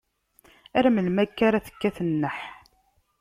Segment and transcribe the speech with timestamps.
[0.77, 2.37] Ar melmi akka ara tekkat nneḥ?